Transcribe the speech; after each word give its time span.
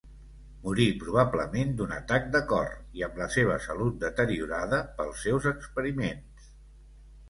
Morí 0.61 0.87
probablement 1.03 1.75
d'un 1.81 1.93
atac 1.99 2.25
de 2.37 2.43
cor 2.53 2.73
i 3.01 3.07
amb 3.11 3.23
la 3.23 3.29
seva 3.37 3.61
salut 3.69 4.03
deteriorada 4.09 4.85
pels 4.99 5.25
seus 5.29 5.51
experiments. 5.57 6.55